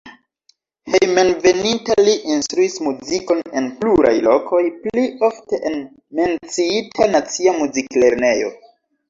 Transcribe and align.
Hejmenveninta 0.91 1.97
li 2.07 2.15
instruis 2.35 2.77
muzikon 2.85 3.43
en 3.61 3.67
pluraj 3.83 4.15
lokoj, 4.29 4.63
pli 4.87 5.05
ofte 5.29 5.61
en 5.71 5.79
la 5.83 6.19
menciita 6.23 7.11
nacia 7.15 7.55
muziklernejo. 7.61 8.53